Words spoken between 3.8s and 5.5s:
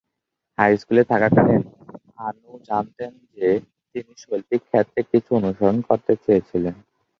তিনি শৈল্পিক ক্ষেত্রে কিছু